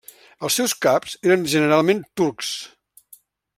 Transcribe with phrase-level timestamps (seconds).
[0.47, 2.53] Els seus caps eren generalment turcs.